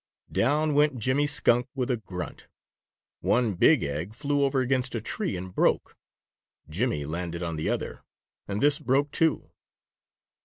Down 0.31 0.73
went 0.73 0.97
Jimmy 0.97 1.27
Skunk 1.27 1.67
with 1.75 1.91
a 1.91 1.97
grunt. 1.97 2.47
One 3.19 3.53
big 3.53 3.83
egg 3.83 4.15
flew 4.15 4.43
over 4.45 4.59
against 4.59 4.95
a 4.95 4.99
tree 4.99 5.37
and 5.37 5.53
broke. 5.53 5.95
Jimmy 6.67 7.05
landed 7.05 7.43
on 7.43 7.55
the 7.55 7.69
other, 7.69 8.01
and 8.47 8.63
this 8.63 8.79
broke, 8.79 9.11
too. 9.11 9.51